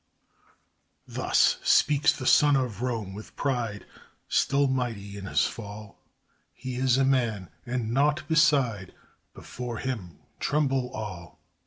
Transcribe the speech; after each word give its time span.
Thus 1.07 1.59
speaks 1.61 2.11
the 2.11 2.25
son 2.25 2.55
of 2.55 2.81
Rome 2.81 3.13
with 3.13 3.35
pride, 3.35 3.85
Still 4.27 4.65
mighty 4.67 5.15
in 5.15 5.25
his 5.27 5.45
fall; 5.45 6.01
He 6.55 6.73
is 6.77 6.97
a 6.97 7.05
man, 7.05 7.49
and 7.67 7.91
naught 7.93 8.27
beside, 8.27 8.95
Before 9.35 9.77
him 9.77 10.17
tremble 10.39 10.89
all. 10.95 11.39